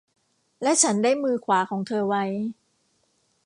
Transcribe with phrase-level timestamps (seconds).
[0.63, 2.23] และฉันได้มือขวาของเธอไว้